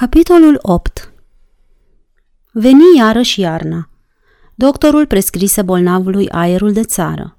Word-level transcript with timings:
Capitolul 0.00 0.58
8 0.62 1.12
Veni 2.52 2.96
iarăși 2.96 3.40
iarna. 3.40 3.88
Doctorul 4.54 5.06
prescrise 5.06 5.62
bolnavului 5.62 6.28
aerul 6.28 6.72
de 6.72 6.82
țară. 6.82 7.38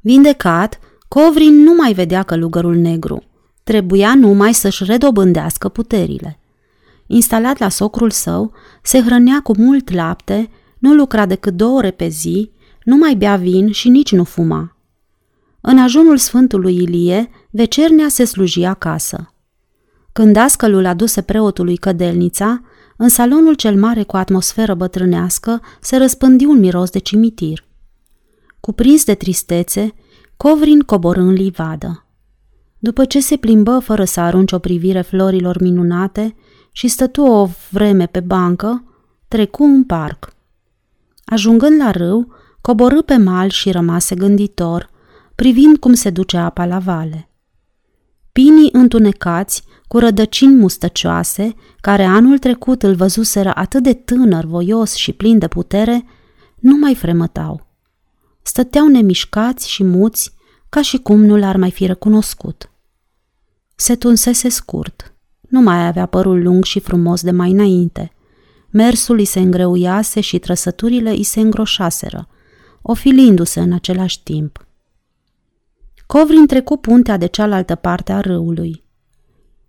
Vindecat, 0.00 0.78
Covrin 1.08 1.62
nu 1.62 1.74
mai 1.74 1.92
vedea 1.92 2.22
călugărul 2.22 2.76
negru. 2.76 3.22
Trebuia 3.62 4.14
numai 4.14 4.54
să-și 4.54 4.84
redobândească 4.84 5.68
puterile. 5.68 6.38
Instalat 7.06 7.58
la 7.58 7.68
socrul 7.68 8.10
său, 8.10 8.52
se 8.82 9.00
hrănea 9.00 9.40
cu 9.42 9.56
mult 9.56 9.92
lapte, 9.92 10.50
nu 10.78 10.94
lucra 10.94 11.26
decât 11.26 11.54
două 11.54 11.76
ore 11.76 11.90
pe 11.90 12.08
zi, 12.08 12.50
nu 12.84 12.96
mai 12.96 13.14
bea 13.14 13.36
vin 13.36 13.72
și 13.72 13.88
nici 13.88 14.12
nu 14.12 14.24
fuma. 14.24 14.76
În 15.60 15.78
ajunul 15.78 16.16
Sfântului 16.16 16.74
Ilie, 16.74 17.30
vecernia 17.50 18.08
se 18.08 18.24
sluji 18.24 18.64
acasă. 18.64 19.34
Când 20.12 20.32
dascălul 20.32 20.86
aduse 20.86 21.22
preotului 21.22 21.76
cădelnița, 21.76 22.62
în 22.96 23.08
salonul 23.08 23.54
cel 23.54 23.78
mare 23.78 24.02
cu 24.02 24.16
atmosferă 24.16 24.74
bătrânească 24.74 25.60
se 25.80 25.96
răspândi 25.96 26.44
un 26.44 26.58
miros 26.58 26.90
de 26.90 26.98
cimitir. 26.98 27.64
Cuprins 28.60 29.04
de 29.04 29.14
tristețe, 29.14 29.94
Covrin 30.36 30.80
coborâ 30.80 31.20
în 31.20 31.32
livadă. 31.32 32.04
După 32.78 33.04
ce 33.04 33.20
se 33.20 33.36
plimbă 33.36 33.78
fără 33.78 34.04
să 34.04 34.20
arunce 34.20 34.54
o 34.54 34.58
privire 34.58 35.00
florilor 35.00 35.60
minunate 35.60 36.34
și 36.72 36.88
stătu 36.88 37.22
o 37.22 37.48
vreme 37.70 38.06
pe 38.06 38.20
bancă, 38.20 38.84
trecu 39.28 39.64
un 39.64 39.84
parc. 39.84 40.34
Ajungând 41.24 41.80
la 41.80 41.90
râu, 41.90 42.32
coborâ 42.60 43.02
pe 43.02 43.16
mal 43.16 43.48
și 43.48 43.70
rămase 43.70 44.14
gânditor, 44.14 44.90
privind 45.34 45.76
cum 45.76 45.94
se 45.94 46.10
duce 46.10 46.36
apa 46.36 46.66
la 46.66 46.78
vale. 46.78 47.29
Pinii 48.40 48.68
întunecați 48.72 49.62
cu 49.88 49.98
rădăcini 49.98 50.54
mustăcioase, 50.54 51.54
care 51.80 52.04
anul 52.04 52.38
trecut 52.38 52.82
îl 52.82 52.94
văzuseră 52.94 53.52
atât 53.54 53.82
de 53.82 53.94
tânăr, 53.94 54.44
voios 54.44 54.94
și 54.94 55.12
plin 55.12 55.38
de 55.38 55.48
putere, 55.48 56.04
nu 56.58 56.76
mai 56.76 56.94
fremătau. 56.94 57.66
Stăteau 58.42 58.86
nemișcați 58.86 59.70
și 59.70 59.84
muți, 59.84 60.34
ca 60.68 60.82
și 60.82 60.98
cum 60.98 61.24
nu 61.24 61.36
l-ar 61.36 61.56
mai 61.56 61.70
fi 61.70 61.86
recunoscut. 61.86 62.70
Se 63.74 63.96
tunsese 63.96 64.48
scurt. 64.48 65.14
Nu 65.40 65.60
mai 65.60 65.86
avea 65.86 66.06
părul 66.06 66.42
lung 66.42 66.64
și 66.64 66.80
frumos 66.80 67.22
de 67.22 67.30
mai 67.30 67.50
înainte. 67.50 68.12
Mersul 68.70 69.18
îi 69.18 69.24
se 69.24 69.40
îngreuiase 69.40 70.20
și 70.20 70.38
trăsăturile 70.38 71.10
îi 71.10 71.24
se 71.24 71.40
îngroșaseră, 71.40 72.28
ofilindu-se 72.82 73.60
în 73.60 73.72
același 73.72 74.22
timp. 74.22 74.64
Covrin 76.12 76.46
trecu 76.46 76.76
puntea 76.76 77.16
de 77.16 77.26
cealaltă 77.26 77.74
parte 77.74 78.12
a 78.12 78.20
râului. 78.20 78.84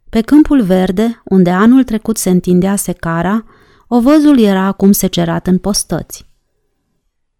Pe 0.09 0.22
câmpul 0.22 0.61
verde, 0.61 1.22
unde 1.25 1.50
anul 1.50 1.83
trecut 1.83 2.17
se 2.17 2.30
întindea 2.30 2.75
secara, 2.75 3.45
ovăzul 3.88 4.39
era 4.39 4.61
acum 4.61 4.92
secerat 4.92 5.48
în 5.48 5.58
postăți. 5.58 6.30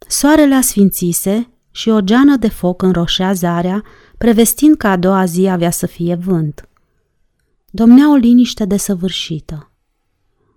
Soarele 0.08 0.56
asfințise 0.56 1.50
și 1.72 1.90
o 1.90 2.02
geană 2.02 2.36
de 2.36 2.48
foc 2.48 2.82
înroșea 2.82 3.34
zarea, 3.34 3.84
prevestind 4.18 4.76
că 4.76 4.88
a 4.88 4.98
doua 4.98 5.26
zi 5.26 5.48
avea 5.48 5.72
să 5.72 5.86
fie 5.86 6.16
vânt. 6.16 6.70
Domnea 7.70 8.12
o 8.12 8.16
liniște 8.16 8.66
desăvârșită. 8.66 9.72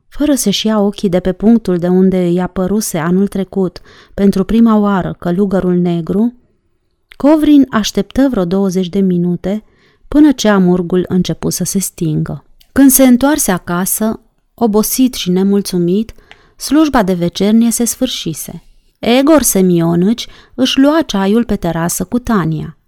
Fără 0.08 0.34
să-și 0.34 0.66
ia 0.66 0.78
ochii 0.78 1.08
de 1.08 1.20
pe 1.20 1.32
punctul 1.32 1.78
de 1.78 1.88
unde 1.88 2.24
îi 2.26 2.40
apăruse 2.40 2.98
anul 2.98 3.28
trecut 3.28 3.80
pentru 4.14 4.44
prima 4.44 4.76
oară 4.76 5.16
călugărul 5.18 5.74
negru, 5.74 6.38
Covrin 7.16 7.66
așteptă 7.70 8.28
vreo 8.30 8.44
20 8.44 8.88
de 8.88 9.00
minute 9.00 9.64
până 10.08 10.32
ce 10.32 10.48
amurgul 10.48 11.04
începu 11.08 11.50
să 11.50 11.64
se 11.64 11.78
stingă. 11.78 12.44
Când 12.72 12.90
se 12.90 13.02
întoarse 13.02 13.50
acasă, 13.50 14.20
obosit 14.54 15.14
și 15.14 15.30
nemulțumit, 15.30 16.12
slujba 16.56 17.02
de 17.02 17.12
vecernie 17.12 17.70
se 17.70 17.84
sfârșise. 17.84 18.62
Egor 18.98 19.42
Semionici 19.42 20.26
își 20.54 20.78
lua 20.78 21.02
ceaiul 21.06 21.44
pe 21.44 21.56
terasă 21.56 22.04
cu 22.04 22.18
Tania. 22.18 22.78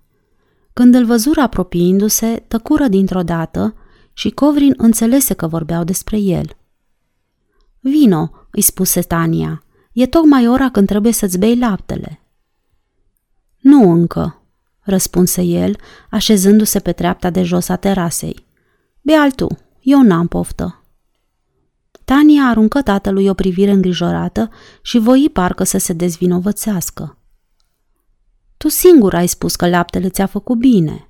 Când 0.73 0.95
îl 0.95 1.05
văzură 1.05 1.41
apropiindu-se, 1.41 2.45
tăcură 2.49 2.89
dintr-o 2.89 3.23
dată 3.23 3.75
și 4.13 4.31
Covrin 4.31 4.75
înțelese 4.77 5.35
că 5.35 5.47
vorbeau 5.47 5.85
despre 5.85 6.19
el. 6.19 6.57
Vino, 7.81 8.31
îi 8.51 8.63
spuse 8.63 9.01
Tania, 9.01 9.63
e 9.93 10.07
tocmai 10.07 10.49
ora 10.49 10.71
când 10.71 10.87
trebuie 10.87 11.13
să-ți 11.13 11.39
bei 11.39 11.59
laptele. 11.59 12.21
Nu 13.59 13.91
încă, 13.91 14.43
răspunse 14.81 15.43
el, 15.43 15.77
așezându-se 16.11 16.79
pe 16.79 16.93
treapta 16.93 17.31
de 17.31 17.43
jos 17.43 17.69
a 17.69 17.77
terasei. 17.77 18.47
Bea 19.01 19.31
tu, 19.37 19.47
eu 19.81 20.03
n-am 20.03 20.27
poftă. 20.27 20.81
Tania 22.05 22.43
aruncă 22.43 22.83
tatălui 22.83 23.29
o 23.29 23.35
privire 23.35 23.71
îngrijorată 23.71 24.51
și 24.83 24.99
voi 24.99 25.31
parcă 25.33 25.65
să 25.65 25.79
se 25.79 25.93
dezvinovățească. 25.93 27.19
Tu 28.57 28.69
singur 28.69 29.15
ai 29.15 29.27
spus 29.27 29.57
că 29.57 29.69
laptele 29.69 30.09
ți-a 30.09 30.27
făcut 30.27 30.59
bine. 30.59 31.09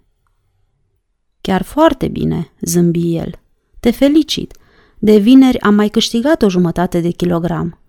Chiar 1.40 1.62
foarte 1.62 2.08
bine, 2.08 2.52
zâmbi 2.60 3.16
el. 3.16 3.40
Te 3.80 3.90
felicit. 3.90 4.56
De 4.98 5.16
vineri 5.16 5.60
am 5.60 5.74
mai 5.74 5.88
câștigat 5.88 6.42
o 6.42 6.48
jumătate 6.48 7.00
de 7.00 7.10
kilogram. 7.10 7.80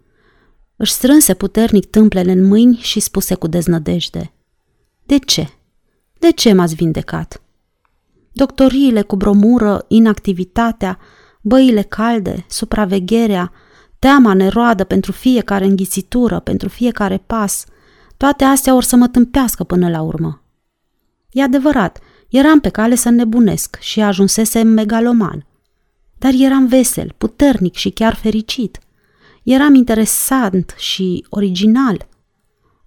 Își 0.76 0.92
strânse 0.92 1.34
puternic 1.34 1.86
tâmplele 1.86 2.32
în 2.32 2.44
mâini 2.44 2.78
și 2.78 3.00
spuse 3.00 3.36
cu 3.36 3.48
deznădejde. 3.48 4.34
De 5.08 5.18
ce? 5.18 5.50
De 6.20 6.32
ce 6.32 6.54
m-ați 6.54 6.76
vindecat? 6.76 7.42
Doctoriile 8.32 9.02
cu 9.02 9.16
bromură, 9.16 9.86
inactivitatea, 9.88 11.00
băile 11.42 11.82
calde, 11.82 12.46
supravegherea, 12.48 13.52
teama 14.00 14.34
neroadă 14.34 14.84
pentru 14.84 15.12
fiecare 15.12 15.66
înghițitură, 15.66 16.40
pentru 16.40 16.70
fiecare 16.70 17.24
pas, 17.26 17.66
toate 18.18 18.44
astea 18.44 18.76
or 18.76 18.84
să 18.84 18.96
mă 18.96 19.08
tâmpească 19.08 19.64
până 19.64 19.90
la 19.90 20.02
urmă. 20.02 20.42
E 21.32 21.44
adevărat, 21.44 22.00
eram 22.30 22.60
pe 22.60 22.70
cale 22.70 22.96
să 22.96 23.10
nebunesc 23.10 23.78
și 23.80 24.02
ajunsesem 24.02 24.68
megaloman. 24.68 25.46
Dar 26.18 26.34
eram 26.38 26.66
vesel, 26.66 27.14
puternic 27.18 27.76
și 27.76 27.90
chiar 27.90 28.16
fericit. 28.16 28.80
Eram 29.44 29.74
interesant 29.74 30.74
și 30.78 31.26
original. 31.30 32.08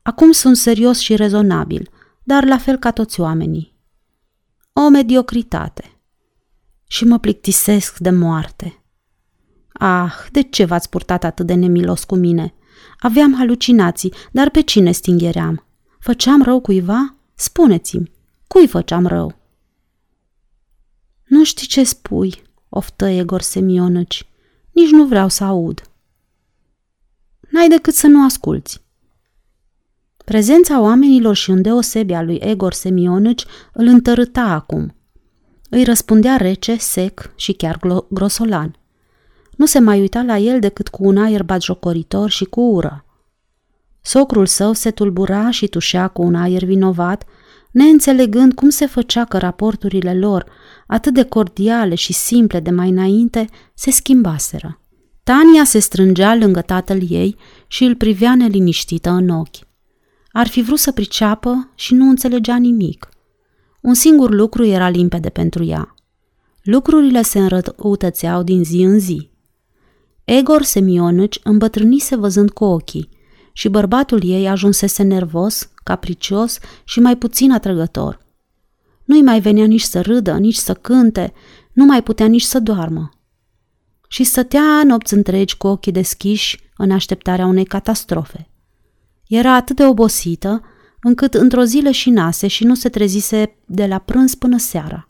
Acum 0.03 0.33
sunt 0.33 0.57
serios 0.57 0.99
și 0.99 1.17
rezonabil– 1.17 1.91
dar 2.31 2.45
la 2.45 2.59
fel 2.59 2.77
ca 2.77 2.91
toți 2.91 3.21
oamenii. 3.21 3.75
O 4.73 4.89
mediocritate. 4.89 6.01
Și 6.87 7.05
mă 7.05 7.19
plictisesc 7.19 7.99
de 7.99 8.11
moarte. 8.11 8.83
Ah, 9.73 10.13
de 10.33 10.43
ce 10.43 10.65
v-ați 10.65 10.89
purtat 10.89 11.25
atât 11.25 11.47
de 11.47 11.55
nemilos 11.55 12.05
cu 12.05 12.15
mine? 12.15 12.55
Aveam 12.99 13.35
halucinații, 13.35 14.15
dar 14.33 14.51
pe 14.51 14.61
cine 14.61 14.93
stingheream? 14.93 15.67
Făceam 15.99 16.43
rău 16.43 16.61
cuiva? 16.61 17.15
Spuneți-mi, 17.35 18.11
cui 18.47 18.67
făceam 18.67 19.07
rău? 19.07 19.39
Nu 21.25 21.45
știi 21.45 21.67
ce 21.67 21.85
spui, 21.85 22.43
oftă 22.69 23.07
Egor 23.07 23.41
Semionici. 23.41 24.29
Nici 24.73 24.91
nu 24.91 25.07
vreau 25.07 25.29
să 25.29 25.45
aud. 25.45 25.83
N-ai 27.49 27.69
decât 27.69 27.95
să 27.95 28.07
nu 28.07 28.25
asculți. 28.25 28.89
Prezența 30.31 30.81
oamenilor 30.81 31.35
și 31.35 31.51
îndeosebi 31.51 32.13
a 32.13 32.23
lui 32.23 32.39
Egor 32.43 32.73
Semionici 32.73 33.45
îl 33.73 33.87
întărâta 33.87 34.41
acum. 34.41 34.95
Îi 35.71 35.85
răspundea 35.85 36.37
rece, 36.37 36.77
sec 36.77 37.33
și 37.37 37.53
chiar 37.53 37.81
grosolan. 38.09 38.77
Nu 39.57 39.67
se 39.67 39.79
mai 39.79 40.01
uita 40.01 40.23
la 40.23 40.39
el 40.39 40.61
decât 40.61 40.89
cu 40.89 41.07
un 41.07 41.17
aer 41.17 41.43
batjocoritor 41.43 42.31
și 42.31 42.45
cu 42.45 42.61
ură. 42.61 43.05
Socrul 44.03 44.47
său 44.47 44.73
se 44.73 44.91
tulbura 44.91 45.51
și 45.51 45.67
tușea 45.67 46.09
cu 46.09 46.23
un 46.23 46.35
aer 46.35 46.65
vinovat, 46.65 47.25
neînțelegând 47.71 48.55
cum 48.55 48.69
se 48.69 48.87
făcea 48.87 49.25
că 49.25 49.39
raporturile 49.39 50.19
lor, 50.19 50.47
atât 50.87 51.15
de 51.15 51.23
cordiale 51.23 51.95
și 51.95 52.13
simple 52.13 52.61
de 52.61 52.71
mai 52.71 52.89
înainte, 52.89 53.49
se 53.75 53.91
schimbaseră. 53.91 54.81
Tania 55.23 55.65
se 55.65 55.79
strângea 55.79 56.35
lângă 56.35 56.61
tatăl 56.61 57.01
ei 57.09 57.37
și 57.67 57.85
îl 57.85 57.95
privea 57.95 58.35
neliniștită 58.35 59.11
în 59.11 59.29
ochi. 59.29 59.69
Ar 60.33 60.49
fi 60.49 60.63
vrut 60.63 60.79
să 60.79 60.93
priceapă 60.93 61.71
și 61.75 61.95
nu 61.95 62.09
înțelegea 62.09 62.57
nimic. 62.57 63.09
Un 63.81 63.95
singur 63.95 64.31
lucru 64.31 64.65
era 64.65 64.89
limpede 64.89 65.29
pentru 65.29 65.65
ea. 65.65 65.95
Lucrurile 66.63 67.23
se 67.23 67.39
înrăutățeau 67.39 68.43
din 68.43 68.65
zi 68.65 68.81
în 68.81 68.99
zi. 68.99 69.31
Egor 70.25 70.63
Semionici 70.63 71.41
îmbătrânise 71.43 72.17
văzând 72.17 72.51
cu 72.51 72.65
ochii 72.65 73.09
și 73.53 73.69
bărbatul 73.69 74.21
ei 74.25 74.49
ajunsese 74.49 75.03
nervos, 75.03 75.71
capricios 75.83 76.59
și 76.85 77.01
mai 77.01 77.17
puțin 77.17 77.53
atrăgător. 77.53 78.19
Nu-i 79.05 79.23
mai 79.23 79.41
venea 79.41 79.65
nici 79.65 79.83
să 79.83 80.01
râdă, 80.01 80.33
nici 80.33 80.57
să 80.57 80.75
cânte, 80.75 81.33
nu 81.73 81.85
mai 81.85 82.03
putea 82.03 82.27
nici 82.27 82.43
să 82.43 82.61
doarmă. 82.61 83.11
Și 84.09 84.25
stătea 84.25 84.83
nopți 84.85 85.15
întregi 85.15 85.57
cu 85.57 85.67
ochii 85.67 85.93
deschiși 85.93 86.71
în 86.77 86.91
așteptarea 86.91 87.47
unei 87.47 87.65
catastrofe. 87.65 88.50
Era 89.31 89.55
atât 89.55 89.77
de 89.77 89.85
obosită, 89.87 90.63
încât 91.01 91.35
într-o 91.35 91.65
zi 91.65 91.79
leșinase 91.79 92.47
și 92.47 92.65
nu 92.65 92.75
se 92.75 92.89
trezise 92.89 93.57
de 93.67 93.87
la 93.87 93.99
prânz 93.99 94.35
până 94.35 94.59
seara. 94.59 95.09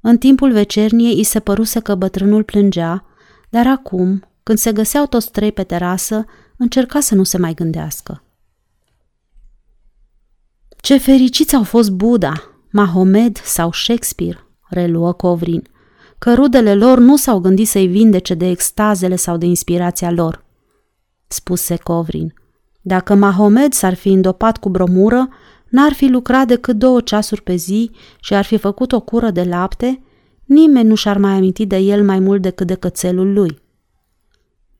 În 0.00 0.18
timpul 0.18 0.52
vecerniei 0.52 1.16
îi 1.16 1.24
se 1.24 1.40
păruse 1.40 1.80
că 1.80 1.94
bătrânul 1.94 2.42
plângea, 2.42 3.04
dar 3.50 3.66
acum, 3.66 4.28
când 4.42 4.58
se 4.58 4.72
găseau 4.72 5.06
toți 5.06 5.30
trei 5.30 5.52
pe 5.52 5.62
terasă, 5.62 6.24
încerca 6.56 7.00
să 7.00 7.14
nu 7.14 7.22
se 7.22 7.38
mai 7.38 7.54
gândească. 7.54 8.24
Ce 10.76 10.98
fericiți 10.98 11.54
au 11.54 11.62
fost 11.62 11.90
Buddha, 11.90 12.42
Mahomed 12.70 13.36
sau 13.36 13.72
Shakespeare, 13.72 14.46
reluă 14.68 15.12
Covrin, 15.12 15.62
că 16.18 16.34
rudele 16.34 16.74
lor 16.74 16.98
nu 16.98 17.16
s-au 17.16 17.38
gândit 17.38 17.68
să-i 17.68 17.86
vindece 17.86 18.34
de 18.34 18.48
extazele 18.48 19.16
sau 19.16 19.36
de 19.36 19.46
inspirația 19.46 20.10
lor. 20.10 20.44
Spuse 21.26 21.76
Covrin, 21.76 22.34
dacă 22.86 23.14
Mahomed 23.14 23.72
s-ar 23.72 23.94
fi 23.94 24.08
îndopat 24.08 24.56
cu 24.56 24.68
bromură, 24.68 25.28
n-ar 25.68 25.92
fi 25.92 26.06
lucrat 26.06 26.46
decât 26.46 26.76
două 26.76 27.00
ceasuri 27.00 27.42
pe 27.42 27.54
zi 27.54 27.90
și 28.20 28.34
ar 28.34 28.44
fi 28.44 28.56
făcut 28.56 28.92
o 28.92 29.00
cură 29.00 29.30
de 29.30 29.42
lapte, 29.42 30.02
nimeni 30.44 30.88
nu 30.88 30.94
și-ar 30.94 31.18
mai 31.18 31.32
aminti 31.32 31.66
de 31.66 31.76
el 31.76 32.04
mai 32.04 32.18
mult 32.18 32.42
decât 32.42 32.66
de 32.66 32.74
cățelul 32.74 33.32
lui. 33.32 33.58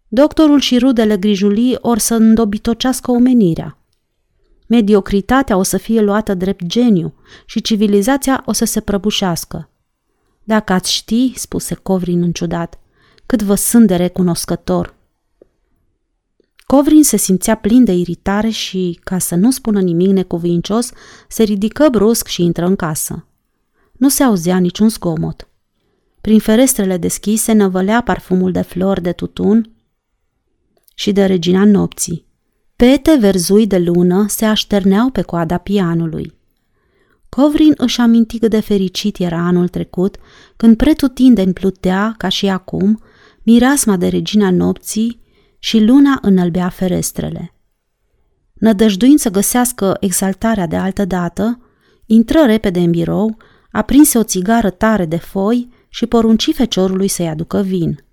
Doctorul 0.09 0.61
și 0.61 0.79
rudele 0.79 1.17
grijulii 1.17 1.77
or 1.81 1.99
să 1.99 2.15
îndobitocească 2.15 3.11
omenirea. 3.11 3.79
Mediocritatea 4.69 5.57
o 5.57 5.63
să 5.63 5.77
fie 5.77 6.01
luată 6.01 6.35
drept 6.35 6.65
geniu 6.65 7.15
și 7.47 7.61
civilizația 7.61 8.43
o 8.45 8.53
să 8.53 8.65
se 8.65 8.81
prăbușească. 8.81 9.71
Dacă 10.45 10.73
ați 10.73 10.93
ști, 10.93 11.33
spuse 11.35 11.75
Covrin 11.75 12.23
înciudat, 12.23 12.79
cât 13.27 13.43
vă 13.43 13.55
sunt 13.55 13.87
de 13.87 13.97
recunoscător. 13.97 14.96
Covrin 16.67 17.05
se 17.05 17.17
simțea 17.17 17.55
plin 17.55 17.85
de 17.85 17.93
iritare 17.93 18.49
și, 18.49 18.99
ca 19.05 19.19
să 19.19 19.35
nu 19.35 19.51
spună 19.51 19.81
nimic 19.81 20.09
necuvincios, 20.09 20.91
se 21.29 21.43
ridică 21.43 21.89
brusc 21.91 22.27
și 22.27 22.43
intră 22.43 22.67
în 22.67 22.77
casă. 22.77 23.27
Nu 23.93 24.09
se 24.09 24.23
auzea 24.23 24.59
niciun 24.59 24.89
zgomot. 24.89 25.49
Prin 26.21 26.39
ferestrele 26.39 26.97
deschise 26.97 27.53
năvălea 27.53 28.01
parfumul 28.01 28.53
de 28.53 28.63
flori 28.63 29.03
de 29.03 29.13
tutun 29.13 29.71
și 30.95 31.13
de 31.13 31.25
regina 31.25 31.65
nopții. 31.65 32.27
Pete 32.77 33.17
verzui 33.21 33.67
de 33.67 33.79
lună 33.79 34.25
se 34.29 34.45
așterneau 34.45 35.11
pe 35.11 35.23
coada 35.23 35.59
pianului. 35.59 36.35
Covrin 37.29 37.75
își 37.77 38.01
aminti 38.01 38.39
cât 38.39 38.51
de 38.51 38.61
fericit 38.61 39.19
era 39.19 39.39
anul 39.39 39.69
trecut, 39.69 40.17
când 40.57 40.77
pretutindeni 40.77 41.53
plutea, 41.53 42.15
ca 42.19 42.29
și 42.29 42.47
acum, 42.47 43.03
mirasma 43.43 43.97
de 43.97 44.09
regina 44.09 44.51
nopții 44.51 45.25
și 45.67 45.85
luna 45.85 46.19
înălbea 46.23 46.69
ferestrele. 46.69 47.55
Nădăjduind 48.53 49.19
să 49.19 49.31
găsească 49.31 49.97
exaltarea 50.01 50.67
de 50.67 50.77
altă 50.77 51.05
dată, 51.05 51.61
intră 52.05 52.45
repede 52.45 52.81
în 52.81 52.91
birou, 52.91 53.37
aprinse 53.71 54.19
o 54.19 54.23
țigară 54.23 54.71
tare 54.71 55.07
de 55.07 55.17
foi 55.17 55.69
și 55.89 56.07
porunci 56.07 56.55
feciorului 56.55 57.09
să-i 57.09 57.29
aducă 57.29 57.61
vin. 57.61 58.05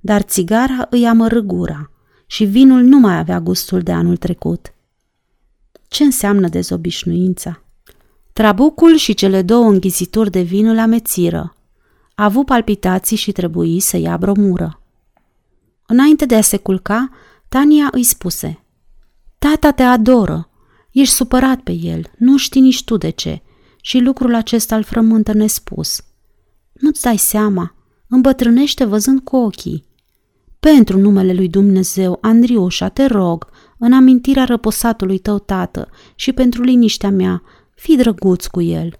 Dar 0.00 0.22
țigara 0.22 0.86
îi 0.90 1.06
amărâ 1.06 1.40
gura 1.40 1.90
și 2.26 2.44
vinul 2.44 2.82
nu 2.82 2.98
mai 2.98 3.18
avea 3.18 3.40
gustul 3.40 3.80
de 3.80 3.92
anul 3.92 4.16
trecut. 4.16 4.74
Ce 5.88 6.04
înseamnă 6.04 6.48
dezobișnuința? 6.48 7.62
Trabucul 8.32 8.96
și 8.96 9.14
cele 9.14 9.42
două 9.42 9.64
înghizituri 9.64 10.30
de 10.30 10.40
vin 10.40 10.66
îl 10.66 10.78
amețiră. 10.78 11.56
A 12.14 12.24
avut 12.24 12.46
palpitații 12.46 13.16
și 13.16 13.32
trebuie 13.32 13.80
să 13.80 13.96
ia 13.96 14.16
bromură. 14.16 14.81
Înainte 15.86 16.26
de 16.26 16.36
a 16.36 16.40
se 16.40 16.56
culca, 16.56 17.10
Tania 17.48 17.88
îi 17.90 18.02
spuse 18.02 18.64
Tata 19.38 19.70
te 19.70 19.82
adoră, 19.82 20.50
ești 20.90 21.14
supărat 21.14 21.60
pe 21.60 21.72
el, 21.72 22.10
nu 22.16 22.36
știi 22.36 22.60
nici 22.60 22.84
tu 22.84 22.96
de 22.96 23.10
ce 23.10 23.42
și 23.80 23.98
lucrul 23.98 24.34
acesta 24.34 24.76
îl 24.76 24.82
frământă 24.82 25.32
nespus. 25.32 26.04
Nu-ți 26.72 27.02
dai 27.02 27.16
seama, 27.16 27.74
îmbătrânește 28.08 28.84
văzând 28.84 29.20
cu 29.20 29.36
ochii. 29.36 29.84
Pentru 30.60 30.98
numele 30.98 31.32
lui 31.32 31.48
Dumnezeu, 31.48 32.18
Andriușa, 32.20 32.88
te 32.88 33.06
rog, 33.06 33.50
în 33.78 33.92
amintirea 33.92 34.44
răposatului 34.44 35.18
tău 35.18 35.38
tată 35.38 35.88
și 36.14 36.32
pentru 36.32 36.62
liniștea 36.62 37.10
mea, 37.10 37.42
fii 37.74 37.96
drăguț 37.96 38.46
cu 38.46 38.60
el. 38.60 38.98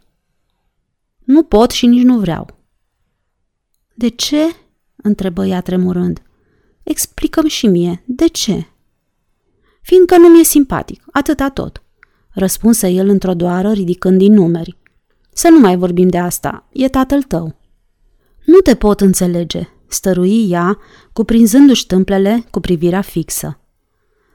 Nu 1.25 1.43
pot 1.43 1.71
și 1.71 1.87
nici 1.87 2.03
nu 2.03 2.19
vreau. 2.19 2.59
De 3.95 4.09
ce? 4.09 4.57
întrebă 4.97 5.47
ea 5.47 5.61
tremurând. 5.61 6.23
Explicăm 6.83 7.47
și 7.47 7.67
mie, 7.67 8.03
de 8.07 8.27
ce? 8.27 8.67
Fiindcă 9.83 10.17
nu 10.17 10.29
mi-e 10.29 10.45
simpatic, 10.45 11.05
atâta 11.13 11.49
tot, 11.49 11.83
răspunse 12.31 12.89
el 12.89 13.09
într-o 13.09 13.35
doară, 13.35 13.73
ridicând 13.73 14.19
din 14.19 14.33
numeri. 14.33 14.77
Să 15.33 15.49
nu 15.49 15.59
mai 15.59 15.77
vorbim 15.77 16.09
de 16.09 16.19
asta, 16.19 16.69
e 16.73 16.89
tatăl 16.89 17.23
tău. 17.23 17.57
Nu 18.45 18.59
te 18.59 18.75
pot 18.75 19.01
înțelege, 19.01 19.69
stărui 19.87 20.51
ea, 20.51 20.79
cuprinzându-și 21.13 21.87
tâmplele 21.87 22.45
cu 22.51 22.61
privirea 22.61 23.01
fixă. 23.01 23.61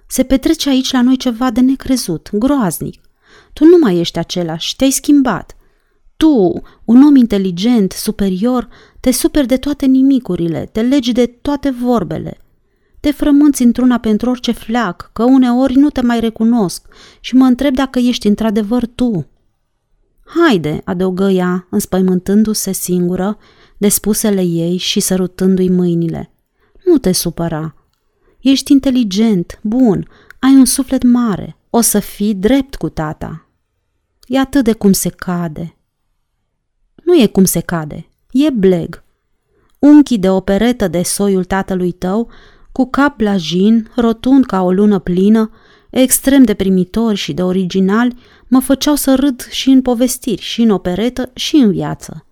Se 0.07 0.23
petrece 0.23 0.69
aici 0.69 0.91
la 0.91 1.01
noi 1.01 1.17
ceva 1.17 1.51
de 1.51 1.61
necrezut, 1.61 2.29
groaznic. 2.33 3.01
Tu 3.53 3.65
nu 3.65 3.77
mai 3.81 3.97
ești 3.97 4.19
același, 4.19 4.75
te-ai 4.75 4.91
schimbat. 4.91 5.55
Tu, 6.17 6.61
un 6.85 7.03
om 7.03 7.15
inteligent, 7.15 7.91
superior, 7.91 8.67
te 9.07 9.13
superi 9.13 9.47
de 9.47 9.57
toate 9.57 9.85
nimicurile, 9.85 10.65
te 10.71 10.81
legi 10.81 11.11
de 11.11 11.25
toate 11.25 11.69
vorbele. 11.69 12.37
Te 12.99 13.11
frămânți 13.11 13.63
într-una 13.63 13.97
pentru 13.97 14.29
orice 14.29 14.51
fleac, 14.51 15.09
că 15.13 15.23
uneori 15.23 15.75
nu 15.75 15.89
te 15.89 16.01
mai 16.01 16.19
recunosc 16.19 16.87
și 17.19 17.35
mă 17.35 17.45
întreb 17.45 17.75
dacă 17.75 17.99
ești 17.99 18.27
într-adevăr 18.27 18.85
tu. 18.85 19.27
Haide, 20.25 20.81
adăugă 20.85 21.29
ea, 21.29 21.67
înspăimântându-se 21.69 22.71
singură 22.71 23.37
de 23.77 23.89
spusele 23.89 24.41
ei 24.41 24.77
și 24.77 24.99
sărutându-i 24.99 25.69
mâinile. 25.69 26.33
Nu 26.85 26.97
te 26.97 27.11
supăra. 27.11 27.75
Ești 28.39 28.71
inteligent, 28.71 29.59
bun, 29.63 30.07
ai 30.39 30.55
un 30.55 30.65
suflet 30.65 31.03
mare, 31.03 31.57
o 31.69 31.81
să 31.81 31.99
fii 31.99 32.33
drept 32.33 32.75
cu 32.75 32.89
tata. 32.89 33.49
E 34.25 34.39
atât 34.39 34.63
de 34.63 34.73
cum 34.73 34.91
se 34.91 35.09
cade. 35.09 35.77
Nu 37.03 37.21
e 37.21 37.27
cum 37.27 37.43
se 37.43 37.59
cade, 37.59 38.07
e 38.31 38.49
bleg. 38.49 39.03
Unchii 39.79 40.17
de 40.17 40.29
operetă 40.29 40.87
de 40.87 41.01
soiul 41.01 41.43
tatălui 41.43 41.91
tău, 41.91 42.29
cu 42.71 42.89
cap 42.89 43.17
blajin, 43.17 43.91
rotund 43.95 44.45
ca 44.45 44.61
o 44.61 44.71
lună 44.71 44.99
plină, 44.99 45.51
extrem 45.89 46.43
de 46.43 46.53
primitori 46.53 47.15
și 47.15 47.33
de 47.33 47.43
originali, 47.43 48.15
mă 48.47 48.59
făceau 48.59 48.95
să 48.95 49.15
râd 49.15 49.47
și 49.49 49.69
în 49.69 49.81
povestiri, 49.81 50.41
și 50.41 50.61
în 50.61 50.69
operetă, 50.69 51.31
și 51.33 51.55
în 51.55 51.71
viață. 51.71 52.25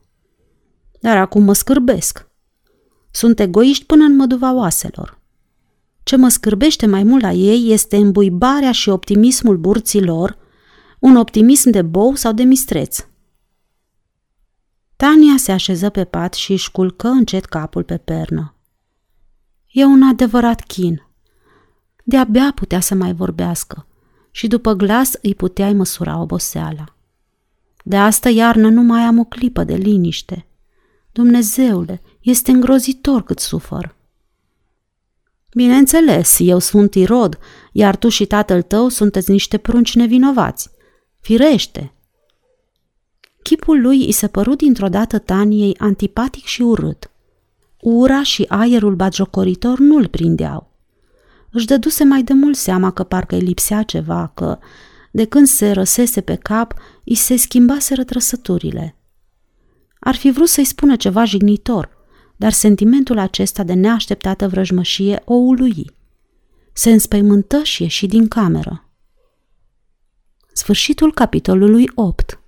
Dar 1.00 1.18
acum 1.18 1.44
mă 1.44 1.54
scârbesc. 1.54 2.28
Sunt 3.12 3.40
egoiști 3.40 3.86
până 3.86 4.04
în 4.04 4.16
măduva 4.16 4.54
oaselor. 4.54 5.20
Ce 6.04 6.16
mă 6.16 6.30
scârbește 6.30 6.86
mai 6.86 7.04
mult 7.04 7.22
la 7.22 7.32
ei 7.32 7.72
este 7.72 7.98
îmbuibarea 7.98 8.72
și 8.72 8.90
optimismul 8.90 9.58
burților, 9.58 10.38
un 11.00 11.16
optimism 11.16 11.70
de 11.70 11.82
bou 11.82 12.16
sau 12.16 12.34
de 12.34 12.44
mistreț. 12.44 13.06
Tania 14.96 15.38
se 15.38 15.52
așeză 15.52 15.90
pe 15.90 16.04
pat 16.04 16.34
și 16.34 16.52
își 16.52 16.72
culcă 16.72 17.08
încet 17.08 17.46
capul 17.46 17.84
pe 17.84 17.98
pernă. 17.98 18.56
E 19.72 19.86
un 19.86 20.04
adevărat 20.04 20.62
chin. 20.62 21.08
De-abia 22.04 22.52
putea 22.56 22.80
să 22.80 22.96
mai 22.96 23.14
vorbească 23.14 23.88
și 24.32 24.48
după 24.48 24.74
glas 24.74 25.14
îi 25.22 25.36
puteai 25.36 25.74
măsura 25.74 26.22
oboseala. 26.22 26.96
De 27.84 27.98
asta 27.98 28.30
iarnă 28.30 28.70
nu 28.70 28.82
mai 28.82 29.02
am 29.02 29.20
o 29.20 29.24
clipă 29.24 29.64
de 29.64 29.76
liniște. 29.76 30.48
Dumnezeule, 31.12 32.02
este 32.22 32.52
îngrozitor 32.52 33.24
cât 33.24 33.40
sufăr. 33.40 33.96
Bineînțeles, 35.54 36.36
eu 36.40 36.60
sunt 36.60 36.94
Irod, 36.94 37.40
iar 37.72 37.96
tu 37.96 38.10
și 38.10 38.26
tatăl 38.26 38.62
tău 38.62 38.90
sunteți 38.90 39.32
niște 39.32 39.58
prunci 39.58 39.96
nevinovați. 39.96 40.70
Firește! 41.20 41.95
Chipul 43.46 43.82
lui 43.82 44.06
îi 44.06 44.12
se 44.12 44.28
păru 44.28 44.56
dintr-o 44.56 44.88
dată 44.88 45.20
Taniei 45.20 45.76
antipatic 45.78 46.44
și 46.44 46.62
urât. 46.62 47.12
Ura 47.80 48.24
și 48.24 48.46
aerul 48.48 48.96
bagiocoritor 48.96 49.80
nu-l 49.80 50.08
prindeau. 50.08 50.72
Își 51.52 51.66
dăduse 51.66 52.04
mai 52.04 52.24
de 52.24 52.34
mult 52.34 52.56
seama 52.56 52.92
că 52.92 53.04
parcă 53.04 53.36
îi 53.36 53.42
lipsea 53.42 53.84
ceva, 53.84 54.32
că, 54.34 54.60
de 55.12 55.26
când 55.26 55.48
se 55.48 55.72
răsese 55.72 56.22
pe 56.22 56.36
cap, 56.36 56.74
îi 57.04 57.16
se 57.16 57.36
schimbase 57.36 57.94
rătrăsăturile. 57.94 58.96
Ar 60.00 60.16
fi 60.16 60.32
vrut 60.32 60.48
să-i 60.48 60.66
spună 60.66 60.96
ceva 60.96 61.26
jignitor, 61.26 61.90
dar 62.36 62.52
sentimentul 62.52 63.18
acesta 63.18 63.64
de 63.64 63.74
neașteptată 63.74 64.48
vrăjmășie 64.48 65.22
o 65.26 65.34
ului. 65.34 65.92
Se 66.74 66.92
înspăimântă 66.92 67.64
și 67.64 67.82
ieși 67.82 68.06
din 68.06 68.28
cameră. 68.28 68.90
Sfârșitul 70.54 71.14
capitolului 71.14 71.90
8 71.96 72.40